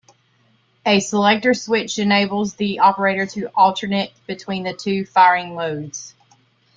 [0.83, 6.15] A selector switch enables the operator to alternate between the two firing modes.